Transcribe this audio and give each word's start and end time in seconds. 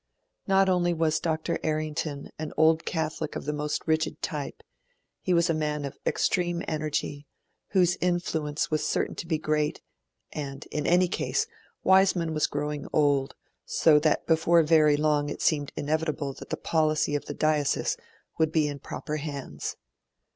Not 0.47 0.67
only 0.67 0.95
was 0.95 1.19
Dr. 1.19 1.59
Errington 1.61 2.31
an 2.39 2.53
Old 2.57 2.85
Catholic 2.85 3.35
of 3.35 3.45
the 3.45 3.53
most 3.53 3.83
rigid 3.85 4.19
type, 4.23 4.63
he 5.21 5.31
was 5.31 5.47
a 5.47 5.53
man 5.53 5.85
of 5.85 5.99
extreme 6.07 6.63
energy, 6.67 7.27
whose 7.73 7.97
influence 8.01 8.71
was 8.71 8.83
certain 8.83 9.13
to 9.13 9.27
be 9.27 9.37
great; 9.37 9.79
and, 10.33 10.65
in 10.71 10.87
any 10.87 11.07
case, 11.07 11.45
Wiseman 11.83 12.33
was 12.33 12.47
growing 12.47 12.87
old, 12.91 13.35
so 13.63 13.99
that 13.99 14.25
before 14.25 14.63
very 14.63 14.97
long 14.97 15.29
it 15.29 15.39
seemed 15.43 15.71
inevitable 15.75 16.33
that 16.33 16.49
the 16.49 16.57
policy 16.57 17.13
of 17.13 17.25
the 17.25 17.35
diocese 17.35 17.95
would 18.39 18.51
be 18.51 18.67
in 18.67 18.79
proper 18.79 19.17
hands. 19.17 19.75